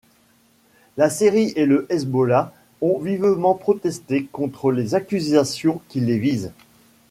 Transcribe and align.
La 0.97 1.11
Syrie 1.11 1.53
et 1.55 1.67
le 1.67 1.85
Hezbollah 1.91 2.51
ont 2.81 2.97
vivement 2.97 3.53
protesté 3.53 4.25
contre 4.31 4.71
les 4.71 4.95
accusations 4.95 5.79
qui 5.89 5.99
les 5.99 6.17
visent. 6.17 6.51